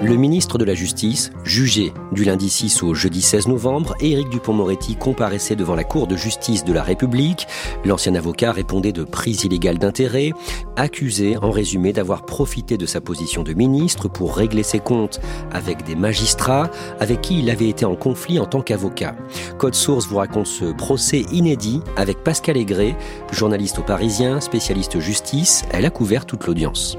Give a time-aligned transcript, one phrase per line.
[0.00, 4.94] Le ministre de la Justice, jugé du lundi 6 au jeudi 16 novembre, Éric Dupont-Moretti
[4.94, 7.48] comparaissait devant la Cour de justice de la République.
[7.84, 10.32] L'ancien avocat répondait de prise illégale d'intérêt,
[10.76, 15.84] accusé en résumé d'avoir profité de sa position de ministre pour régler ses comptes avec
[15.84, 19.16] des magistrats avec qui il avait été en conflit en tant qu'avocat.
[19.58, 22.96] Code Source vous raconte ce procès inédit avec Pascal Aigret,
[23.32, 25.64] journaliste au Parisien, spécialiste justice.
[25.72, 26.96] Elle a couvert toute l'audience.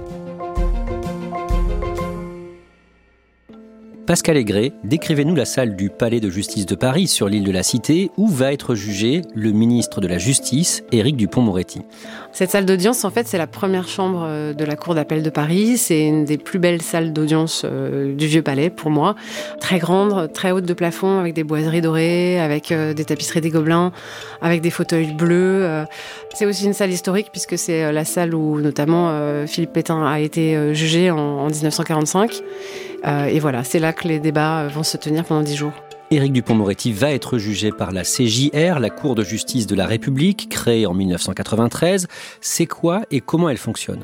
[4.10, 7.62] Pascal Aigret, décrivez-nous la salle du Palais de justice de Paris sur l'île de la
[7.62, 11.84] Cité où va être jugé le ministre de la Justice, Éric Dupont-Moretti.
[12.32, 15.30] Cette salle d'audience, en fait, c'est la première chambre euh, de la Cour d'appel de
[15.30, 15.78] Paris.
[15.78, 19.16] C'est une des plus belles salles d'audience euh, du Vieux Palais pour moi.
[19.60, 23.50] Très grande, très haute de plafond, avec des boiseries dorées, avec euh, des tapisseries des
[23.50, 23.92] Gobelins,
[24.42, 25.68] avec des fauteuils bleus.
[26.34, 29.12] C'est aussi une salle historique puisque c'est la salle où notamment
[29.48, 32.42] Philippe Pétain a été jugé en, en 1945.
[33.06, 35.74] Euh, et voilà, c'est là que les débats vont se tenir pendant dix jours.
[36.12, 40.50] Éric Dupont-Moretti va être jugé par la CJR, la Cour de justice de la République,
[40.50, 42.08] créée en 1993.
[42.42, 44.04] C'est quoi et comment elle fonctionne?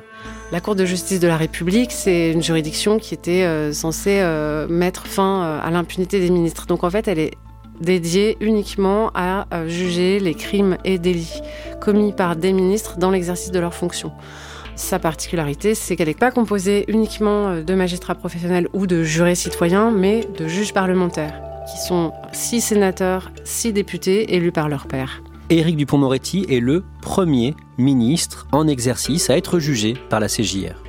[0.51, 4.67] La Cour de justice de la République, c'est une juridiction qui était euh, censée euh,
[4.67, 6.67] mettre fin à l'impunité des ministres.
[6.67, 7.33] Donc en fait, elle est
[7.81, 11.41] dédiée uniquement à juger les crimes et délits
[11.81, 14.13] commis par des ministres dans l'exercice de leurs fonctions.
[14.75, 19.35] Sa particularité, c'est qu'elle n'est pas composée uniquement euh, de magistrats professionnels ou de jurés
[19.35, 25.21] citoyens, mais de juges parlementaires, qui sont six sénateurs, six députés élus par leur père.
[25.49, 30.84] Éric Dupont-Moretti est le premier ministre en exercice à être jugé par la CJR.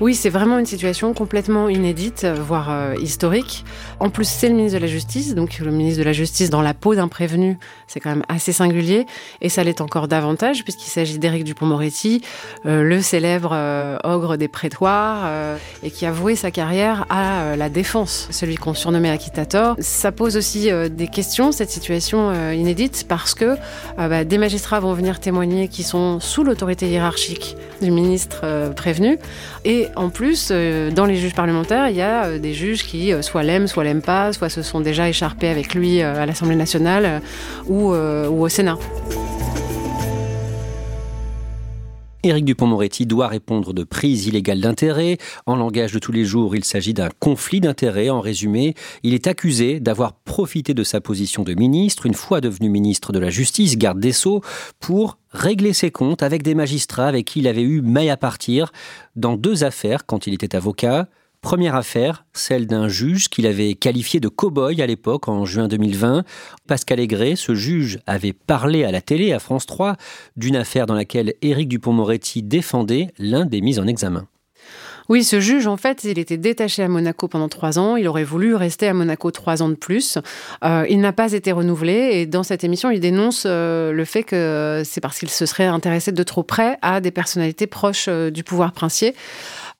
[0.00, 3.64] Oui, c'est vraiment une situation complètement inédite, voire euh, historique.
[4.00, 6.62] En plus, c'est le ministre de la Justice, donc le ministre de la Justice dans
[6.62, 9.06] la peau d'un prévenu, c'est quand même assez singulier,
[9.40, 12.22] et ça l'est encore davantage puisqu'il s'agit d'Éric Dupont-Moretti,
[12.66, 15.30] euh, le célèbre euh, ogre des prétoires,
[15.84, 19.76] et qui a voué sa carrière à la défense, celui qu'on surnommait Akitator.
[19.78, 23.56] Ça pose aussi des questions, cette situation inédite, parce que
[23.96, 29.18] bah, des magistrats vont venir témoigner qui sont sous l'autorité hiérarchique du ministre prévenu,
[29.96, 33.22] en plus, euh, dans les juges parlementaires, il y a euh, des juges qui euh,
[33.22, 37.20] soit l'aiment, soit l'aiment pas, soit se sont déjà écharpés avec lui à l'Assemblée nationale
[37.66, 38.78] ou, ou au Sénat.
[42.24, 45.18] Éric Dupont-Moretti doit répondre de prise illégale d'intérêt.
[45.44, 48.08] En langage de tous les jours, il s'agit d'un conflit d'intérêts.
[48.08, 52.70] En résumé, il est accusé d'avoir profité de sa position de ministre, une fois devenu
[52.70, 54.40] ministre de la Justice, garde des Sceaux,
[54.80, 58.72] pour régler ses comptes avec des magistrats avec qui il avait eu maille à partir
[59.16, 61.08] dans deux affaires quand il était avocat.
[61.44, 66.24] Première affaire, celle d'un juge qu'il avait qualifié de cow-boy à l'époque, en juin 2020.
[66.66, 69.96] Pascal Aigret, ce juge, avait parlé à la télé, à France 3,
[70.38, 74.26] d'une affaire dans laquelle Éric Dupont-Moretti défendait l'un des mis en examen.
[75.10, 77.96] Oui, ce juge, en fait, il était détaché à Monaco pendant trois ans.
[77.96, 80.16] Il aurait voulu rester à Monaco trois ans de plus.
[80.64, 82.10] Euh, il n'a pas été renouvelé.
[82.14, 85.66] Et dans cette émission, il dénonce euh, le fait que c'est parce qu'il se serait
[85.66, 89.14] intéressé de trop près à des personnalités proches euh, du pouvoir princier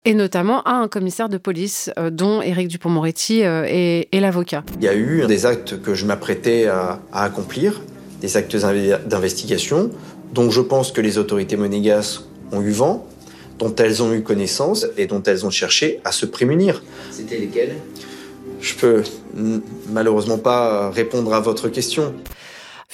[0.04, 4.64] et notamment à un commissaire de police euh, dont Éric Dupont-Moretti euh, est, l'avocat.
[4.78, 7.80] Il y a eu des actes que je m'apprêtais à, accomplir,
[8.20, 8.56] des actes
[9.06, 9.90] d'investigation,
[10.32, 12.22] dont je pense que les autorités monégasques
[12.52, 13.06] ont eu vent,
[13.58, 16.82] dont elles ont eu connaissance et dont elles ont cherché à se prémunir.
[17.10, 17.74] C'était lesquels?
[18.60, 19.02] Je peux
[19.90, 22.14] malheureusement pas répondre à votre question.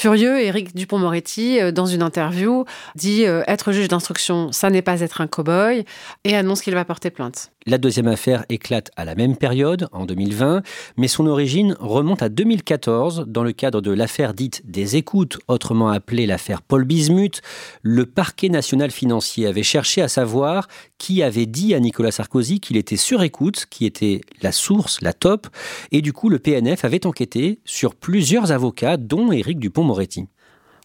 [0.01, 2.65] Furieux, Éric Dupont-Moretti, euh, dans une interview,
[2.95, 5.85] dit euh, être juge d'instruction, ça n'est pas être un cow-boy,
[6.25, 7.53] et annonce qu'il va porter plainte.
[7.67, 10.63] La deuxième affaire éclate à la même période, en 2020,
[10.97, 15.91] mais son origine remonte à 2014 dans le cadre de l'affaire dite des écoutes, autrement
[15.91, 17.43] appelée l'affaire Paul Bismuth.
[17.83, 22.79] Le parquet national financier avait cherché à savoir qui avait dit à Nicolas Sarkozy qu'il
[22.79, 25.47] était sur écoute, qui était la source, la top,
[25.93, 30.29] et du coup le PNF avait enquêté sur plusieurs avocats, dont Éric Dupont-Moretti.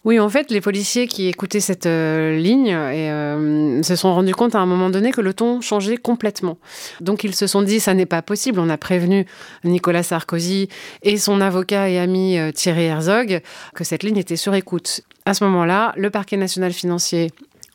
[0.06, 4.54] Oui, en fait, les policiers qui écoutaient cette euh, ligne euh, se sont rendus compte
[4.54, 6.58] à un moment donné que le ton changeait complètement.
[7.00, 8.60] Donc ils se sont dit, ça n'est pas possible.
[8.60, 9.26] On a prévenu
[9.64, 10.68] Nicolas Sarkozy
[11.02, 13.40] et son avocat et ami euh, Thierry Herzog
[13.74, 15.00] que cette ligne était sur écoute.
[15.24, 17.32] À ce moment-là, le parquet national financier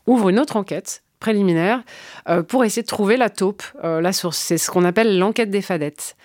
[0.08, 1.84] ouvre une autre enquête préliminaire
[2.50, 4.38] pour essayer de trouver la taupe, la source.
[4.38, 6.18] C'est ce qu'on appelle l'enquête des fadettes.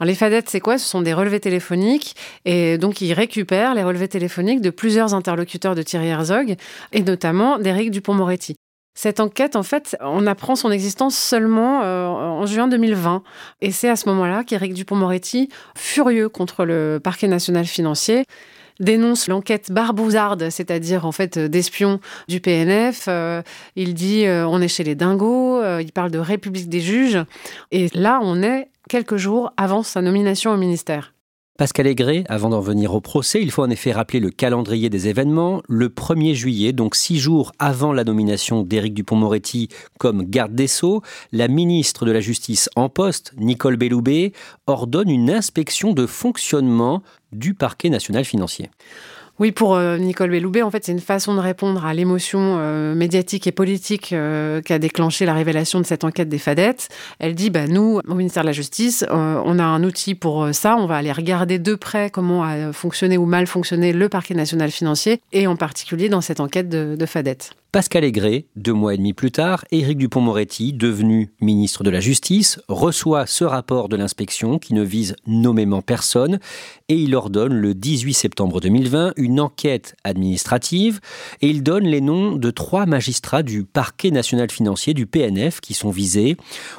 [0.00, 0.78] Les fadettes, c'est quoi?
[0.78, 2.14] Ce sont des relevés téléphoniques.
[2.44, 6.56] Et donc, ils récupèrent les relevés téléphoniques de plusieurs interlocuteurs de Thierry Herzog,
[6.92, 8.56] et notamment d'Éric Dupont-Moretti.
[8.94, 13.22] Cette enquête, en fait, on apprend son existence seulement euh, en juin 2020.
[13.60, 18.24] Et c'est à ce moment-là qu'Éric Dupont-Moretti, furieux contre le parquet national financier,
[18.80, 23.06] dénonce l'enquête barbouzarde, c'est-à-dire en fait d'espions du PNF.
[23.08, 23.42] Euh,
[23.76, 27.18] il dit euh, on est chez les dingos, il parle de république des juges.
[27.70, 31.12] Et là, on est quelques jours avant sa nomination au ministère.
[31.58, 35.08] Pascal Aigret, avant d'en venir au procès, il faut en effet rappeler le calendrier des
[35.08, 35.60] événements.
[35.68, 41.02] Le 1er juillet, donc six jours avant la nomination d'Éric Dupont-Moretti comme garde des Sceaux,
[41.32, 44.30] la ministre de la Justice en poste, Nicole Belloubet,
[44.68, 47.02] ordonne une inspection de fonctionnement
[47.32, 48.70] du parquet national financier.
[49.38, 52.94] Oui, pour euh, Nicole Belloubet, en fait, c'est une façon de répondre à l'émotion euh,
[52.96, 56.88] médiatique et politique euh, qu'a déclenché la révélation de cette enquête des fadettes.
[57.20, 60.76] Elle dit, bah, nous, au ministère de la Justice, on a un outil pour ça.
[60.76, 64.70] On va aller regarder de près comment a fonctionné ou mal fonctionné le parquet national
[64.70, 67.06] financier, et en particulier dans cette enquête de, de.
[67.70, 72.58] Pascal Aigret, deux mois et demi plus tard, Éric Dupont-Moretti, devenu ministre de la Justice,
[72.66, 76.38] reçoit ce rapport de l'inspection qui ne vise nommément personne
[76.88, 81.00] et il ordonne le 18 septembre 2020 une enquête administrative
[81.42, 85.74] et il donne les noms de trois magistrats du parquet national financier du PNF qui
[85.74, 86.38] sont visés.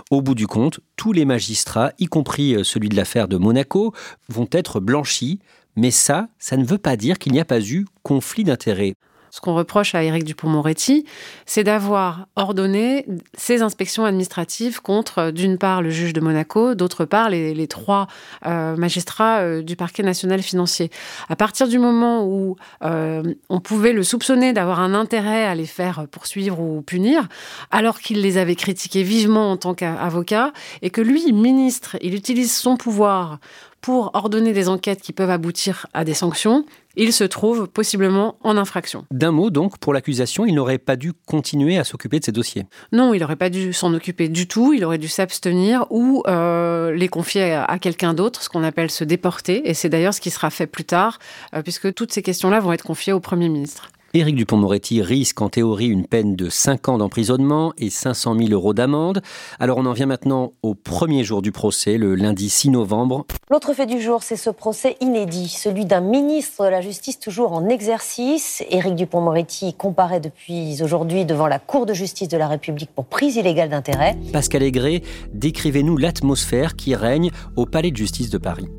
[0.10, 3.94] Au bout du compte, tous les magistrats, y compris celui de l'affaire de Monaco,
[4.28, 5.40] vont être blanchis.
[5.76, 8.96] Mais ça, ça ne veut pas dire qu'il n'y a pas eu conflit d'intérêts.
[9.32, 11.06] Ce qu'on reproche à Éric Dupont-Moretti,
[11.46, 13.06] c'est d'avoir ordonné
[13.38, 18.08] ces inspections administratives contre, d'une part, le juge de Monaco, d'autre part, les, trois
[18.46, 20.90] euh, magistrats euh, du parquet national financier.
[21.30, 25.66] À partir du moment où euh, on pouvait le soupçonner d'avoir un intérêt à les
[25.66, 27.28] faire poursuivre ou punir,
[27.72, 32.56] alors qu'il les avait critiqués vivement en tant qu'avocat, et que lui, ministre, il utilise
[32.56, 33.40] son pouvoir
[33.82, 36.66] pour ordonner des enquêtes qui peuvent aboutir à des sanctions,
[37.00, 39.06] il se trouve possiblement en infraction.
[39.12, 42.66] D'un mot donc, pour l'accusation, il n'aurait pas dû continuer à s'occuper de ces dossiers
[42.92, 46.94] Non, il n'aurait pas dû s'en occuper du tout, il aurait dû s'abstenir ou euh,
[46.94, 50.30] les confier à, quelqu'un d'autre, ce qu'on appelle se déporter, et c'est d'ailleurs ce qui
[50.30, 51.20] sera fait plus tard,
[51.56, 53.90] euh, puisque toutes ces questions-là vont être confiées au Premier ministre.
[54.16, 58.74] Éric Dupont-Moretti risque en théorie une peine de 5 ans d'emprisonnement et 500 000 euros
[58.74, 59.22] d'amende.
[59.60, 63.26] Alors on en vient maintenant au premier jour du procès, le lundi 6 novembre.
[63.52, 67.54] L'autre fait du jour, c'est ce procès inédit, celui d'un ministre de la Justice toujours
[67.54, 68.64] en exercice.
[68.72, 73.36] Éric Dupont-Moretti comparaît depuis aujourd'hui devant la Cour de justice de la République pour prise
[73.36, 74.18] illégale d'intérêt.
[74.34, 75.04] Pascal Aigret,
[75.34, 78.70] décrivez-nous l'atmosphère qui règne au Palais de justice de Paris.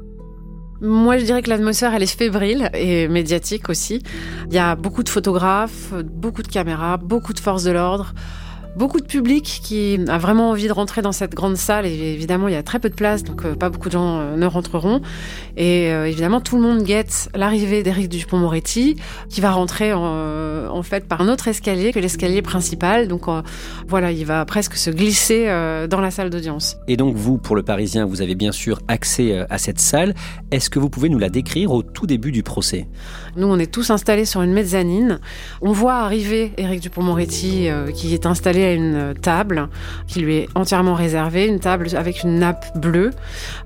[0.80, 4.02] Moi, je dirais que l'atmosphère, elle est fébrile et médiatique aussi.
[4.48, 8.14] Il y a beaucoup de photographes, beaucoup de caméras, beaucoup de forces de l'ordre
[8.76, 11.86] beaucoup de public qui a vraiment envie de rentrer dans cette grande salle.
[11.86, 14.20] Et évidemment, il y a très peu de place, donc euh, pas beaucoup de gens
[14.20, 15.00] euh, ne rentreront.
[15.56, 18.96] Et euh, évidemment, tout le monde guette l'arrivée d'Éric Dupont-Moretti,
[19.28, 23.06] qui va rentrer en, fait par un autre escalier que l'escalier principal.
[23.06, 23.26] Donc
[23.86, 25.46] voilà, il va presque se glisser
[25.90, 26.78] dans la salle d'audience.
[26.88, 30.14] Et donc vous, pour le Parisien, vous avez bien sûr accès à cette salle.
[30.50, 32.88] Est-ce que vous pouvez nous la décrire au tout début du procès?
[33.36, 35.20] Nous, on est tous installés sur une mezzanine.
[35.60, 39.68] On voit arriver Éric Dupont-Moretti, qui est installé à une table
[40.06, 43.10] qui lui est entièrement réservée, une table avec une nappe bleue.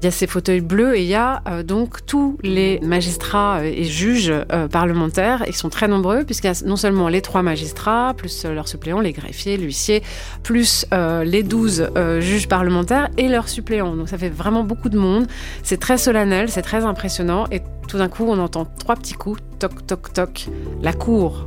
[0.01, 3.59] Il y a ces fauteuils bleus et il y a euh, donc tous les magistrats
[3.59, 5.45] euh, et juges euh, parlementaires.
[5.47, 9.01] Ils sont très nombreux puisqu'il y a non seulement les trois magistrats, plus leurs suppléants,
[9.01, 10.03] les greffiers, l'huissier,
[10.43, 10.87] plus
[11.25, 11.89] les douze
[12.21, 13.97] juges parlementaires et leurs suppléants.
[13.97, 15.27] Donc ça fait vraiment beaucoup de monde.
[15.63, 19.41] C'est très solennel, c'est très impressionnant et tout d'un coup on entend trois petits coups,
[19.59, 20.47] toc toc toc.
[20.83, 21.47] La cour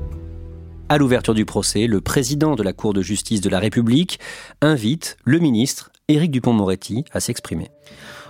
[0.89, 4.20] à l'ouverture du procès, le président de la Cour de justice de la République
[4.62, 7.70] invite le ministre Éric Dupont-Moretti à s'exprimer.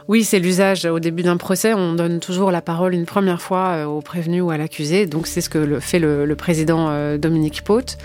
[0.07, 0.85] Oui, c'est l'usage.
[0.85, 4.39] Au début d'un procès, on donne toujours la parole une première fois euh, au prévenu
[4.39, 5.05] ou à l'accusé.
[5.05, 7.97] Donc c'est ce que fait le, président euh, Dominique Paute.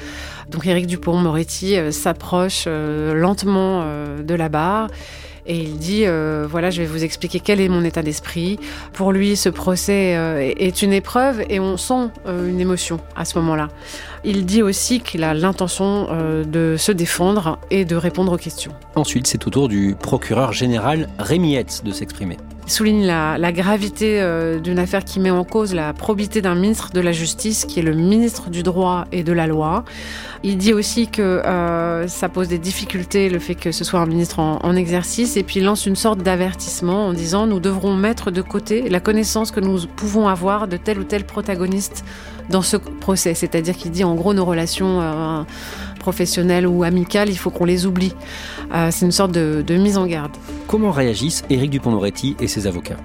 [0.51, 3.85] Donc Éric Dupont-Moretti euh, s'approche lentement
[4.21, 4.89] de la barre
[5.47, 6.05] et il dit
[6.49, 8.59] voilà je vais vous expliquer quel est mon état d'esprit.
[8.93, 10.13] Pour lui ce procès
[10.59, 13.69] est une épreuve et on sent une émotion à ce moment-là.
[14.25, 16.09] Il dit aussi qu'il a l'intention
[16.45, 18.73] de se défendre et de répondre aux questions.
[18.95, 24.79] Ensuite c'est au tour du procureur général Rémi de s'exprimer souligne la, gravité euh, d'une
[24.79, 27.95] affaire qui met en cause la probité d'un ministre de la Justice, qui est le
[27.95, 29.85] ministre du droit et de la loi.
[30.45, 34.07] Il dit aussi que euh, ça pose des difficultés le fait que ce soit un
[34.07, 38.31] ministre en, exercice, et puis il lance une sorte d'avertissement en disant nous devrons mettre
[38.31, 42.05] de côté la connaissance que nous pouvons avoir de tel ou tel protagoniste
[42.49, 43.35] dans ce procès.
[43.35, 45.43] C'est-à-dire qu'il dit en gros nos relations euh,
[46.03, 48.13] professionnelles ou amicales, il faut qu'on les oublie.
[48.91, 50.33] C'est une sorte de, de mise en garde.
[50.67, 52.99] Comment réagissent Éric Dupont-Moretti et ses avocats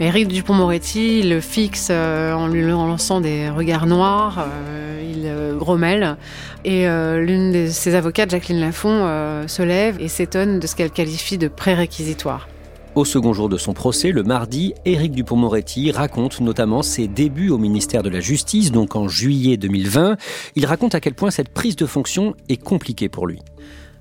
[0.00, 6.16] Éric Dupont-Moretti le fixe euh, en lui lançant des regards noirs, euh, il euh, grommelle.
[6.64, 9.06] Et l'une de ses avocates, Jacqueline Lafont,
[9.46, 12.48] se lève et s'étonne de ce qu'elle qualifie de pré-réquisitoire.
[12.94, 17.58] Au second jour de son procès, le mardi, Éric Dupont-Moretti raconte notamment ses débuts au
[17.58, 20.16] ministère de la Justice, donc en juillet 2020.
[20.54, 23.40] Il raconte à quel point cette prise de fonction est compliquée pour lui.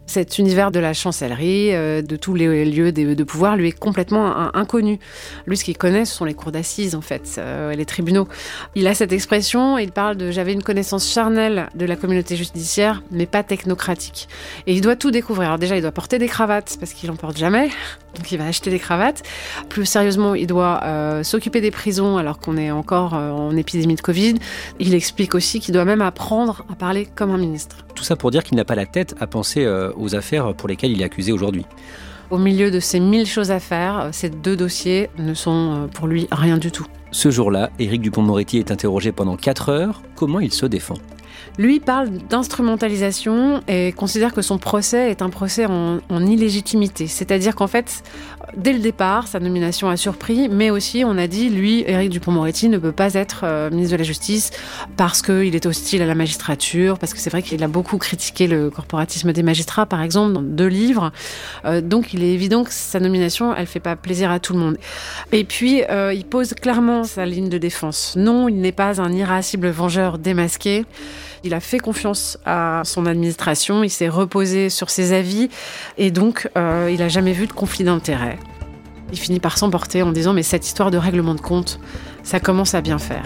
[0.05, 4.53] Cet univers de la chancellerie, euh, de tous les lieux de, pouvoir, lui est complètement
[4.55, 4.99] inconnu.
[5.47, 8.27] Lui, ce qu'il connaît, ce sont les cours d'assises, en fait, euh, les tribunaux.
[8.75, 13.01] Il a cette expression, il parle de j'avais une connaissance charnelle de la communauté judiciaire,
[13.09, 14.27] mais pas technocratique.
[14.67, 15.47] Et il doit tout découvrir.
[15.47, 17.69] Alors déjà, il doit porter des cravates, parce qu'il en porte jamais,
[18.15, 19.23] donc il va acheter des cravates.
[19.69, 24.01] Plus sérieusement, il doit euh, s'occuper des prisons, alors qu'on est encore en épidémie de
[24.01, 24.35] Covid.
[24.79, 27.77] Il explique aussi qu'il doit même apprendre à parler comme un ministre.
[27.95, 30.91] Tout ça pour dire qu'il n'a pas la tête à penser aux affaires pour lesquelles
[30.91, 31.65] il est accusé aujourd'hui.
[32.33, 35.51] Au milieu de ces mille choses à faire, ces deux dossiers ne sont
[35.83, 36.87] euh, pour lui rien du tout.
[37.11, 40.01] Ce jour-là, Éric Dupont-Moretti est interrogé pendant 4 heures.
[40.15, 40.95] Comment il se défend?
[41.57, 47.07] Lui parle d'instrumentalisation et considère que son procès est un procès en, illégitimité.
[47.07, 48.03] C'est-à-dire qu'en fait,
[48.55, 52.69] dès le départ, sa nomination a surpris, mais aussi on a dit, lui, Éric Dupont-Moretti,
[52.69, 54.51] ne peut pas être euh, ministre de la Justice
[54.95, 58.47] parce qu'il est hostile à la magistrature, parce que c'est vrai qu'il a beaucoup critiqué
[58.47, 61.11] le corporatisme des magistrats, par exemple, dans deux livres.
[61.65, 64.59] Euh, donc il est évident que sa nomination, elle fait pas plaisir à tout le
[64.59, 64.77] monde.
[65.31, 68.15] Et puis, euh, il pose clairement sa ligne de défense.
[68.15, 70.85] Non, il n'est pas un irascible vengeur démasqué.
[71.43, 75.49] Il a fait confiance à son administration, il s'est reposé sur ses avis
[75.97, 78.39] et donc euh, il n'a jamais vu de conflit d'intérêts.
[79.11, 81.79] Il finit par s'emporter en disant mais cette histoire de règlement de compte,
[82.23, 83.25] ça commence à bien faire.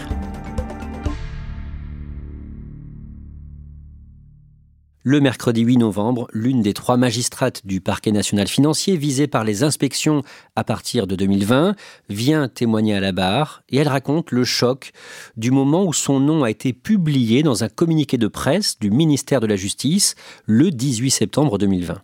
[5.09, 9.63] Le mercredi 8 novembre, l'une des trois magistrates du parquet national financier visée par les
[9.63, 10.21] inspections
[10.57, 11.75] à partir de 2020
[12.09, 14.91] vient témoigner à la barre et elle raconte le choc
[15.37, 19.39] du moment où son nom a été publié dans un communiqué de presse du ministère
[19.39, 22.01] de la Justice le 18 septembre 2020.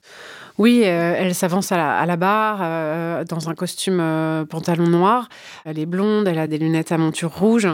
[0.57, 5.27] Oui, euh, elle s'avance à, la, barre euh, dans un costume euh, pantalon noir.
[5.65, 7.67] Elle est blonde, elle a des lunettes à monture rouge.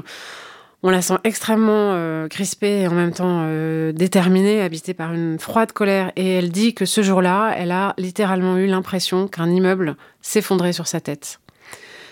[0.81, 5.37] On la sent extrêmement euh, crispée et en même temps euh, déterminée, habitée par une
[5.37, 6.13] froide colère.
[6.15, 10.87] Et elle dit que ce jour-là, elle a littéralement eu l'impression qu'un immeuble s'effondrait sur
[10.87, 11.41] sa tête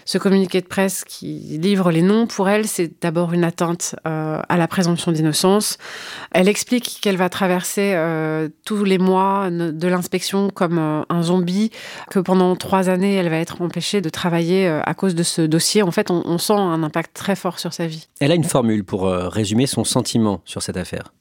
[0.07, 4.41] ce communiqué de presse qui livre les noms, pour elle, c'est d'abord une atteinte euh,
[4.47, 5.77] à la présomption d'innocence.
[6.31, 11.71] Elle explique qu'elle va traverser euh, tous les mois de l'inspection comme euh, un zombie,
[12.09, 15.83] que pendant trois années, elle va être empêchée de travailler à cause de ce dossier.
[15.83, 18.07] En fait, on sent un impact très fort sur sa vie.
[18.21, 21.11] Elle a une formule pour résumer son sentiment sur cette affaire.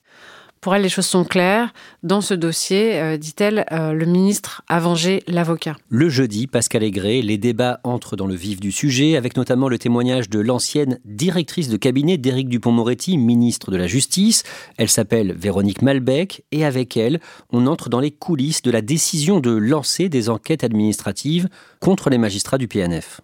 [0.66, 1.72] Pour elle, les choses sont claires.
[2.02, 5.76] Dans ce dossier, euh, dit-elle, euh, le ministre a vengé l'avocat.
[5.90, 9.78] Le jeudi, Pascal Aigret, les débats entrent dans le vif du sujet, avec notamment le
[9.78, 14.42] témoignage de l'ancienne directrice de cabinet d'Éric Dupont-Moretti, ministre de la Justice.
[14.76, 17.20] Elle s'appelle Véronique Malbec, et avec elle,
[17.52, 22.18] on entre dans les coulisses de la décision de lancer des enquêtes administratives contre les
[22.18, 23.20] magistrats du PNF.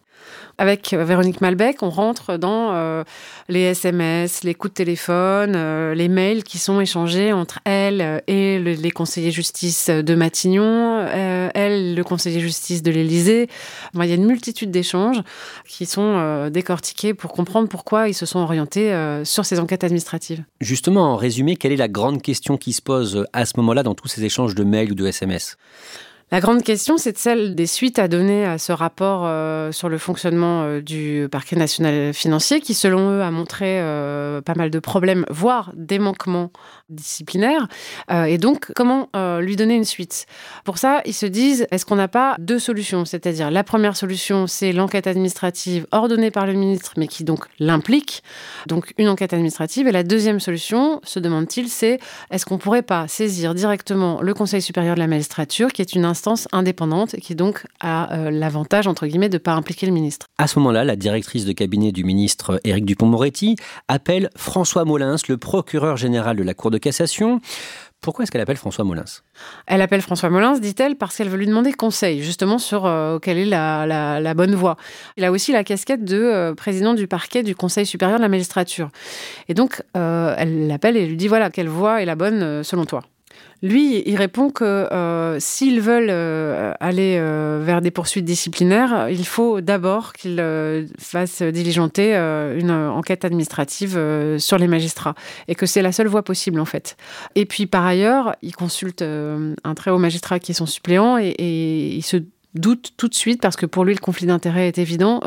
[0.58, 3.04] Avec Véronique Malbec, on rentre dans euh,
[3.48, 8.58] les SMS, les coups de téléphone, euh, les mails qui sont échangés entre elle et
[8.58, 13.48] les conseillers justice de Matignon, euh, elle, le conseiller justice de l'Élysée.
[13.94, 15.22] il y a une multitude d'échanges
[15.66, 20.44] qui sont décortiqués pour comprendre pourquoi ils se sont orientés sur ces enquêtes administratives.
[20.60, 23.94] Justement, en résumé, quelle est la grande question qui se pose à ce moment-là dans
[23.94, 25.56] tous ces échanges de mails ou de SMS
[26.32, 29.98] La grande question, c'est celle des suites à donner à ce rapport euh, sur le
[29.98, 34.78] fonctionnement euh, du parquet national financier, qui, selon eux, a montré euh, pas mal de
[34.78, 36.50] problèmes, voire des manquements
[36.88, 37.68] disciplinaires.
[38.10, 39.08] et donc, comment
[39.40, 40.26] lui donner une suite?
[40.64, 43.06] Pour ça, ils se disent, est-ce qu'on n'a pas deux solutions?
[43.06, 48.22] C'est-à-dire, la première solution, c'est l'enquête administrative ordonnée par le ministre, mais qui donc l'implique,
[48.66, 49.88] donc une enquête administrative.
[49.88, 51.98] Et la deuxième solution, se demande-t-il, c'est
[52.30, 56.04] est-ce qu'on pourrait pas saisir directement le Conseil supérieur de la magistrature, qui est une
[56.04, 56.21] instance
[56.52, 60.26] indépendante qui donc a euh, l'avantage, entre guillemets, de ne pas impliquer le ministre.
[60.38, 63.56] À ce moment-là, la directrice de cabinet du ministre Éric Dupont-Moretti
[63.88, 67.40] appelle François Molins, le procureur général de la Cour de cassation.
[68.00, 69.04] Pourquoi est-ce qu'elle appelle François Molins?
[69.66, 73.38] Elle appelle François Molins, dit-elle, parce qu'elle veut lui demander conseil, justement, sur euh, quelle
[73.38, 74.76] est la, bonne voie.
[75.16, 78.28] Il a aussi la casquette de euh, président du parquet du Conseil supérieur de la
[78.28, 78.90] magistrature.
[79.48, 83.02] Et donc, elle l'appelle et lui dit, voilà, quelle voie est la bonne selon toi?
[83.62, 89.24] Lui, il répond que euh, s'ils veulent euh, aller euh, vers des poursuites disciplinaires, il
[89.24, 93.98] faut d'abord qu'ils fassent diligenter une enquête administrative
[94.38, 95.14] sur les magistrats
[95.46, 96.96] et que c'est la seule voie possible en fait.
[97.36, 101.34] Et puis par ailleurs, il consulte un très haut magistrat qui est son suppléant et,
[101.38, 102.16] il se
[102.54, 105.20] doute tout de suite parce que pour lui le conflit d'intérêt est évident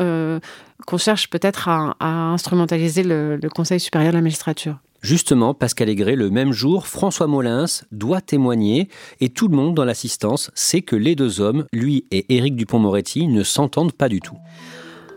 [0.86, 4.78] qu'on cherche peut-être à, instrumentaliser le Conseil supérieur de la magistrature.
[5.02, 9.86] Justement, Pascal Aigret, le même jour, François Molins doit témoigner et tout le monde dans
[9.86, 14.38] l'assistance sait que les deux hommes, lui et Éric Dupont-Moretti, ne s'entendent pas du tout.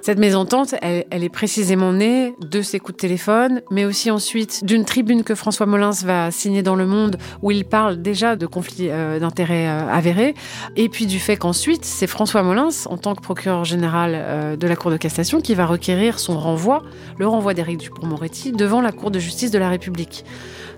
[0.09, 4.87] Cette mésentente, elle, est précisément née de ses coups de téléphone, mais aussi ensuite d'une
[4.87, 8.89] tribune que François Molins va signer dans Le Monde, où il parle déjà de conflits
[8.89, 10.35] euh, d'intérêts euh, avérés,
[10.77, 14.67] et puis du fait qu'ensuite, c'est François Molins, en tant que procureur général euh, de
[14.67, 16.85] la Cour de cassation, qui va requérir son renvoi,
[17.19, 20.25] le renvoi d'Éric Dupond-Moretti, devant la Cour de justice de la République.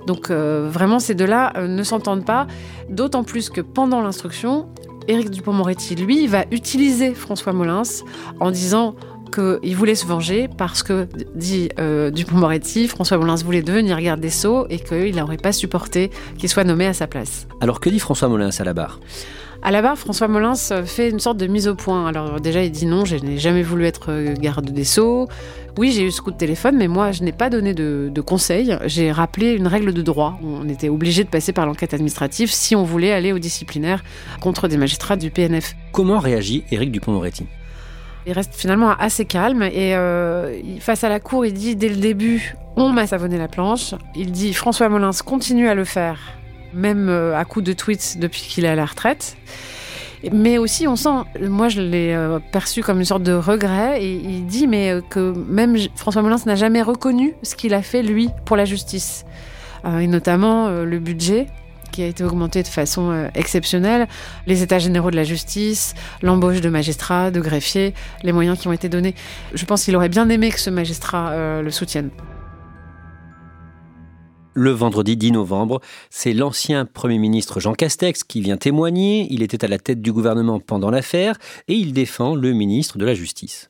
[0.08, 2.46] Donc vraiment, ces deux-là ne s'entendent pas,
[2.88, 4.66] d'autant plus que pendant l'instruction,
[5.08, 7.82] Éric Dupond-Moretti, lui, va utiliser François Molins
[8.38, 8.94] en disant
[9.30, 14.30] qu'il voulait se venger parce que, dit euh, Dupont-Moretti, François Molins voulait devenir garde des
[14.30, 17.46] Sceaux et qu'il n'aurait pas supporté qu'il soit nommé à sa place.
[17.60, 19.00] Alors que dit François Molins à la barre?
[19.62, 20.54] À la barre, François Molins
[20.86, 22.06] fait une sorte de mise au point.
[22.06, 25.28] Alors déjà, il dit non, je n'ai jamais voulu être euh, garde des Sceaux.
[25.78, 28.20] Oui, j'ai eu ce coup de téléphone, mais moi, je n'ai pas donné de, de
[28.22, 28.76] conseils.
[28.86, 30.38] J'ai rappelé une règle de droit.
[30.42, 34.02] On était obligé de passer par l'enquête administrative si on voulait aller au disciplinaire
[34.40, 35.76] contre des magistrats du PNF.
[35.92, 37.46] Comment réagit Éric Dupond-Moretti
[38.26, 41.96] il reste finalement assez calme et euh, face à la cour, il dit dès le
[41.96, 43.94] début on m'a savonné la planche.
[44.14, 46.18] Il dit François Molins continue à le faire,
[46.72, 49.36] même euh, à coup de tweets depuis qu'il est à la retraite.
[50.32, 54.12] Mais aussi, on sent, moi je l'ai euh, perçu comme une sorte de regret, et
[54.12, 58.28] il dit mais que même François Molins n'a jamais reconnu ce qu'il a fait lui
[58.44, 59.24] pour la justice,
[59.84, 61.46] et notamment le budget
[61.90, 64.08] qui a été augmenté de façon euh, exceptionnelle,
[64.46, 68.72] les états généraux de la justice, l'embauche de magistrats, de greffiers, les moyens qui ont
[68.72, 69.14] été donnés.
[69.54, 72.10] Je pense qu'il aurait bien aimé que ce magistrat euh, le soutienne.
[74.52, 79.28] Le vendredi 10 novembre, c'est l'ancien Premier ministre Jean Castex qui vient témoigner.
[79.30, 81.36] Il était à la tête du gouvernement pendant l'affaire
[81.68, 83.69] et il défend le ministre de la Justice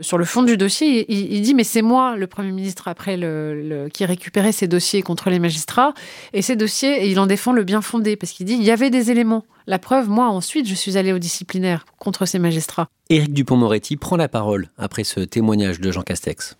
[0.00, 3.88] sur le fond du dossier, il, dit mais c'est moi le Premier ministre après le,
[3.92, 5.94] qui récupérait ces dossiers contre les magistrats
[6.32, 8.70] et ces dossiers et il en défend le bien fondé parce qu'il dit il y
[8.70, 9.44] avait des éléments.
[9.66, 12.88] La preuve, moi ensuite je suis allé au disciplinaire contre ces magistrats.
[13.10, 16.56] Éric Dupont-Moretti prend la parole après ce témoignage de Jean Castex.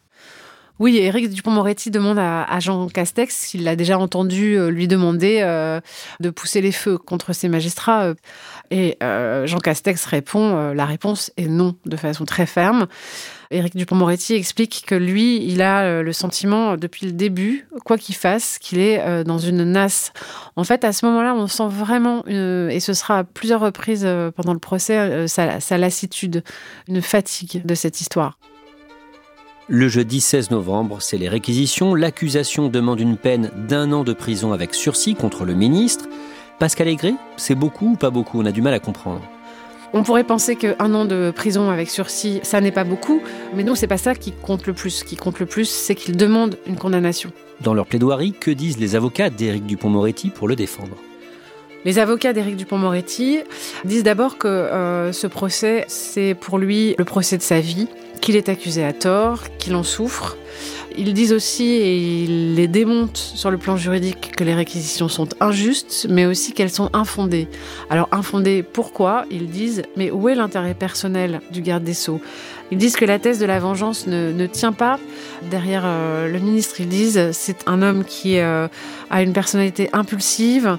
[0.78, 5.80] Oui, Éric Dupont-Moretti demande à, Jean Castex s'il l'a déjà entendu euh, lui demander euh,
[6.20, 8.04] de pousser les feux contre ces magistrats.
[8.04, 8.14] Euh,
[8.70, 8.96] et
[9.46, 12.86] Jean Castex répond, la réponse est non, de façon très ferme.
[13.50, 18.56] Éric Dupont-Moretti explique que lui, il a le sentiment depuis le début, quoi qu'il fasse,
[18.58, 20.14] qu'il est dans une nasse.
[20.56, 24.54] En fait, à ce moment-là, on sent vraiment, et ce sera à plusieurs reprises pendant
[24.54, 26.42] le procès, sa lassitude,
[26.88, 28.38] une fatigue de cette histoire.
[29.68, 31.94] Le jeudi 16 novembre, c'est les réquisitions.
[31.94, 36.06] L'accusation demande une peine d'un an de prison avec sursis contre le ministre.
[36.58, 38.40] Pascal Aigret, c'est beaucoup ou pas beaucoup?
[38.40, 39.22] On a du mal à comprendre.
[39.92, 43.22] On pourrait penser qu'un an de prison avec sursis, ça n'est pas beaucoup,
[43.54, 44.90] mais non, c'est pas ça qui compte le plus.
[44.90, 47.30] Ce qui compte le plus, c'est qu'il demande une condamnation.
[47.60, 50.96] Dans leur plaidoirie, que disent les avocats d'Éric Dupont-Moretti pour le défendre?
[51.84, 53.40] Les avocats d'Éric Dupont-Moretti
[53.84, 57.88] disent d'abord que euh, ce procès, c'est pour lui le procès de sa vie,
[58.22, 60.38] qu'il est accusé à tort, qu'il en souffre.
[60.96, 65.28] Ils disent aussi, et ils les démontent sur le plan juridique, que les réquisitions sont
[65.40, 67.48] injustes, mais aussi qu'elles sont infondées.
[67.90, 69.24] Alors infondées, pourquoi?
[69.30, 72.20] Ils disent, mais où est l'intérêt personnel du garde des Sceaux?
[72.70, 74.98] Ils disent que la thèse de la vengeance ne, tient pas.
[75.50, 78.68] Derrière euh, le ministre, ils disent, c'est un homme qui euh,
[79.10, 80.78] a une personnalité impulsive,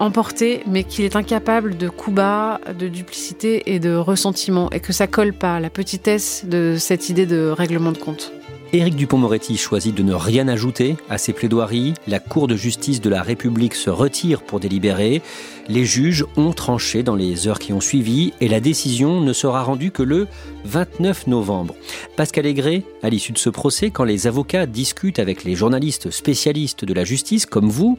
[0.00, 4.92] emporté, mais qu'il est incapable de coups bas, de duplicité et de ressentiment, et que
[4.92, 8.32] ça colle pas la petitesse de cette idée de règlement de compte.
[8.72, 11.94] Éric Dupont-Moretti choisit de ne rien ajouter à ses plaidoiries.
[12.06, 15.22] La Cour de justice de la République se retire pour délibérer.
[15.66, 19.64] Les juges ont tranché dans les heures qui ont suivi et la décision ne sera
[19.64, 20.28] rendue que le
[20.66, 21.74] 29 novembre.
[22.16, 26.84] Pascal Aigret, à l'issue de ce procès, quand les avocats discutent avec les journalistes spécialistes
[26.84, 27.98] de la justice comme vous,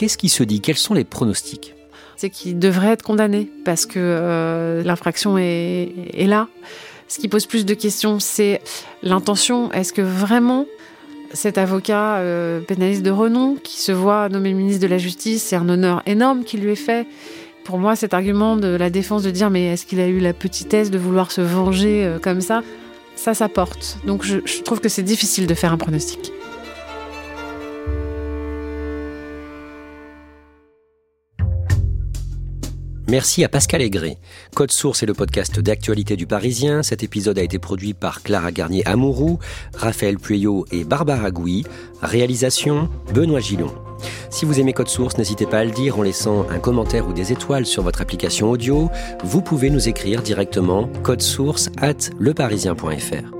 [0.00, 0.62] qu'est-ce qui se dit?
[0.62, 1.74] Quels sont les pronostics?
[2.16, 6.48] C'est qu'il devrait être condamné parce que euh, l'infraction est, là.
[7.06, 8.62] Ce qui pose plus de questions, c'est
[9.02, 9.70] l'intention.
[9.72, 10.64] Est-ce que vraiment
[11.34, 15.56] cet avocat euh, pénaliste de renom qui se voit nommé ministre de la Justice, c'est
[15.56, 17.06] un honneur énorme qui lui est fait?
[17.64, 20.32] Pour moi, cet argument de la défense de dire mais est-ce qu'il a eu la
[20.32, 22.62] petitesse de vouloir se venger euh, comme ça,
[23.16, 23.98] ça, ça porte.
[24.06, 26.32] Donc je trouve que c'est difficile de faire un pronostic.
[33.10, 34.18] Merci à Pascal Aigret.
[34.54, 36.84] Code Source est le podcast d'actualité du Parisien.
[36.84, 39.40] Cet épisode a été produit par Clara Garnier-Amouroux,
[39.74, 41.64] Raphaël Pueyo et Barbara Gouy.
[42.02, 43.74] Réalisation, Benoît Gillon.
[44.30, 47.12] Si vous aimez Code Source, n'hésitez pas à le dire en laissant un commentaire ou
[47.12, 48.88] des étoiles sur votre application audio.
[49.24, 53.39] Vous pouvez nous écrire directement source at leparisien.fr.